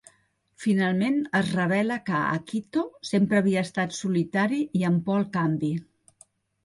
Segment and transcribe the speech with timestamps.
[0.61, 5.71] Finalment, es revela que Akito sempre havia estat solitari i amb por al canvi.